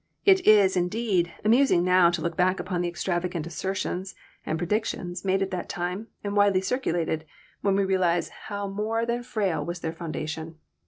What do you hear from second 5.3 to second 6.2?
at that time